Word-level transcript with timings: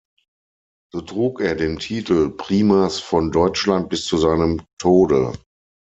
So 0.91 1.01
trug 1.01 1.41
er 1.41 1.53
den 1.53 1.77
Titel 1.77 2.31
Primas 2.31 2.99
von 2.99 3.31
Deutschland 3.31 3.87
bis 3.89 4.03
zu 4.05 4.17
seinem 4.17 4.63
Tode. 4.79 5.33